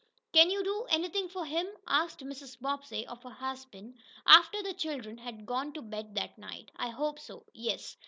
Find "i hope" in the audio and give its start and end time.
6.75-7.19